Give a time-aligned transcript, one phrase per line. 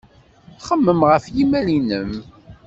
[0.65, 2.11] Xemmem ɣef yimal-nnem.